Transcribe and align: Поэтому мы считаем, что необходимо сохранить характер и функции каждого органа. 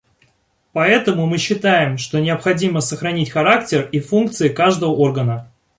Поэтому 0.73 1.27
мы 1.27 1.37
считаем, 1.37 1.99
что 1.99 2.19
необходимо 2.19 2.79
сохранить 2.81 3.29
характер 3.29 3.87
и 3.91 3.99
функции 3.99 4.49
каждого 4.49 4.89
органа. 4.89 5.51